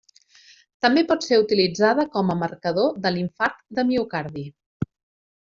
[0.85, 4.49] També pot ser utilitzada com a marcador de l'infart de miocardi.